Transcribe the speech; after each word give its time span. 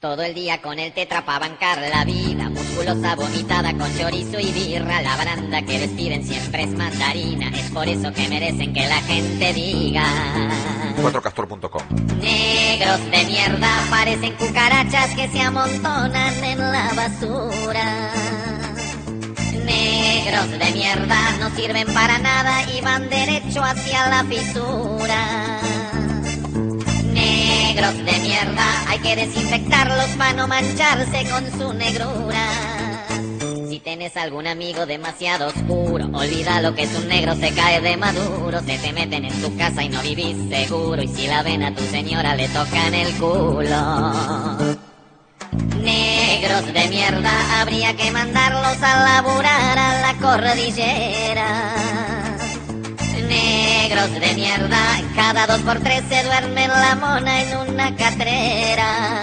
Todo 0.00 0.22
el 0.22 0.32
día 0.32 0.62
con 0.62 0.78
el 0.78 0.94
tetra 0.94 1.26
pa' 1.26 1.38
bancar 1.38 1.78
la 1.78 2.06
vida, 2.06 2.48
musculosa 2.48 3.16
vomitada 3.16 3.76
con 3.76 3.98
chorizo 3.98 4.40
y 4.40 4.50
birra, 4.50 5.02
la 5.02 5.14
baranda 5.14 5.60
que 5.60 5.78
les 5.78 5.90
piden 5.90 6.24
siempre 6.24 6.62
es 6.62 6.70
mandarina, 6.70 7.50
es 7.50 7.70
por 7.70 7.86
eso 7.86 8.10
que 8.10 8.26
merecen 8.30 8.72
que 8.72 8.88
la 8.88 8.98
gente 9.02 9.52
diga. 9.52 10.02
4castor.com 11.02 11.82
Negros 12.18 13.10
de 13.10 13.24
mierda 13.26 13.68
parecen 13.90 14.32
cucarachas 14.36 15.14
que 15.14 15.28
se 15.28 15.42
amontonan 15.42 16.44
en 16.44 16.58
la 16.58 16.90
basura. 16.96 18.10
Negros 19.66 20.50
de 20.50 20.72
mierda 20.72 21.36
no 21.40 21.54
sirven 21.54 21.92
para 21.92 22.18
nada 22.20 22.62
y 22.72 22.80
van 22.80 23.06
derecho 23.10 23.62
hacia 23.62 24.08
la 24.08 24.24
fisura. 24.24 25.69
Que 29.02 29.16
desinfectarlos 29.16 30.08
para 30.16 30.32
no 30.34 30.48
mancharse 30.48 31.28
con 31.30 31.50
su 31.58 31.72
negrura. 31.74 32.46
Si 33.68 33.78
tienes 33.80 34.16
algún 34.16 34.46
amigo 34.46 34.84
demasiado 34.84 35.48
oscuro, 35.48 36.06
olvida 36.12 36.60
lo 36.60 36.74
que 36.74 36.82
es 36.82 36.94
un 36.94 37.08
negro, 37.08 37.34
se 37.36 37.52
cae 37.52 37.80
de 37.80 37.96
maduro, 37.96 38.60
se 38.60 38.78
te 38.78 38.92
meten 38.92 39.24
en 39.24 39.42
tu 39.42 39.56
casa 39.56 39.82
y 39.82 39.88
no 39.88 40.02
vivís 40.02 40.36
seguro, 40.48 41.02
y 41.02 41.08
si 41.08 41.26
la 41.26 41.42
ven 41.42 41.62
a 41.62 41.74
tu 41.74 41.82
señora 41.84 42.34
le 42.34 42.48
tocan 42.48 42.94
el 42.94 43.12
culo. 43.16 44.12
Negros 45.80 46.72
de 46.72 46.88
mierda, 46.88 47.60
habría 47.60 47.96
que 47.96 48.10
mandarlos 48.10 48.82
a 48.82 49.04
laburar 49.04 49.78
a 49.78 50.00
la 50.00 50.14
cordillera. 50.18 52.09
Negros 54.00 54.20
de 54.20 54.34
mierda, 54.34 54.80
cada 55.14 55.46
dos 55.46 55.60
por 55.60 55.78
tres 55.80 56.02
se 56.08 56.24
duerme 56.24 56.66
la 56.68 56.94
mona 56.94 57.42
en 57.42 57.54
una 57.68 57.94
catrera. 57.96 59.22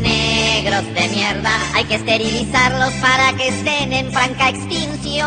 Negros 0.00 0.84
de 0.94 1.08
mierda, 1.08 1.50
hay 1.74 1.84
que 1.86 1.96
esterilizarlos 1.96 2.92
para 2.94 3.32
que 3.32 3.48
estén 3.48 3.92
en 3.92 4.12
franca 4.12 4.50
extinción. 4.50 5.26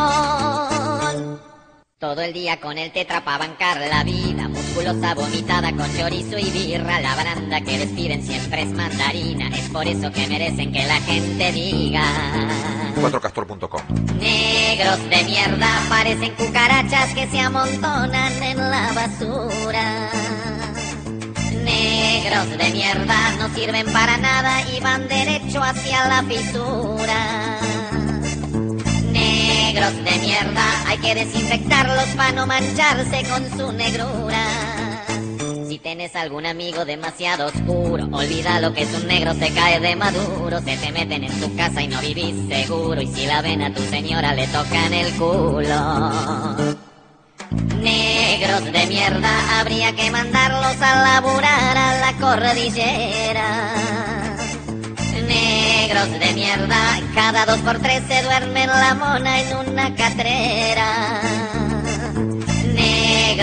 Todo 2.00 2.22
el 2.22 2.32
día 2.32 2.62
con 2.62 2.78
el 2.78 2.90
tetra 2.94 3.26
pa' 3.26 3.38
bancar 3.38 3.82
la 3.90 4.06
vida, 4.06 4.48
musculosa 4.48 5.14
vomitada 5.14 5.74
con 5.74 5.94
chorizo 5.98 6.38
y 6.38 6.50
birra, 6.52 7.02
la 7.02 7.16
baranda 7.16 7.60
que 7.60 7.80
les 7.80 7.90
piden 7.90 8.26
siempre 8.26 8.62
es 8.62 8.72
mandarina, 8.72 9.50
es 9.50 9.68
por 9.72 9.86
eso 9.86 10.10
que 10.14 10.26
merecen 10.28 10.72
que 10.72 10.86
la 10.86 11.02
gente 11.02 11.52
diga. 11.52 12.79
4castor.com 13.00 13.82
Negros 14.20 15.10
de 15.10 15.24
mierda 15.24 15.68
parecen 15.88 16.36
cucarachas 16.36 17.14
que 17.14 17.28
se 17.28 17.40
amontonan 17.40 18.44
en 18.44 18.58
la 18.58 18.92
basura. 18.94 20.10
Negros 21.64 22.58
de 22.58 22.70
mierda 22.72 23.36
no 23.38 23.54
sirven 23.56 23.86
para 23.94 24.18
nada 24.18 24.62
y 24.70 24.80
van 24.82 25.08
derecho 25.08 25.64
hacia 25.64 26.08
la 26.08 26.24
fisura. 26.24 27.60
Negros 29.12 29.96
de 30.04 30.20
mierda 30.20 30.66
hay 30.88 30.98
que 30.98 31.16
desinfectarlos 31.16 32.08
para 32.18 32.32
no 32.34 32.48
mancharse 32.48 33.24
con 33.30 33.50
su 33.58 33.72
negrura. 33.72 34.99
Si 35.80 35.84
tienes 35.84 36.14
algún 36.18 36.46
amigo 36.46 36.84
demasiado 36.84 37.46
oscuro, 37.46 38.10
olvida 38.12 38.60
lo 38.60 38.74
que 38.74 38.84
es 38.84 38.94
un 38.94 39.08
negro, 39.08 39.34
se 39.34 39.50
cae 39.54 39.80
de 39.80 39.96
maduro, 39.96 40.60
se 40.60 40.76
te 40.76 40.92
meten 40.92 41.24
en 41.24 41.40
tu 41.40 41.56
casa 41.56 41.82
y 41.82 41.88
no 41.88 42.02
vivís 42.02 42.36
seguro, 42.50 43.00
y 43.02 43.08
si 43.08 43.26
la 43.26 43.42
ven 43.42 43.62
a 43.62 43.74
tu 43.74 43.82
señora 43.84 44.34
le 44.34 44.46
tocan 44.48 44.94
el 44.94 45.10
culo. 45.14 46.12
Negros 47.78 48.66
de 48.74 48.88
mierda, 48.88 49.60
habría 49.62 49.96
que 49.96 50.12
mandarlos 50.12 50.82
a 50.82 51.02
laburar 51.02 51.78
a 51.78 52.00
la 52.00 52.14
cordillera. 52.20 53.74
Negros 55.26 56.12
de 56.12 56.34
mierda, 56.34 57.00
cada 57.16 57.46
dos 57.46 57.60
por 57.60 57.80
tres 57.80 58.04
se 58.06 58.22
duerme 58.24 58.68
la 58.68 58.96
mona 58.96 59.40
en 59.40 59.56
una 59.56 59.96
catrera. 59.96 61.22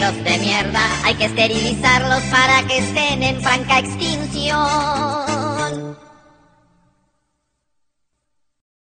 De 0.06 0.38
mierda, 0.38 0.80
hay 1.04 1.16
que 1.16 1.24
esterilizarlos 1.24 2.22
para 2.30 2.62
que 2.68 2.78
estén 2.78 3.24
en 3.24 3.42
franca 3.42 3.80
extinción. 3.80 5.25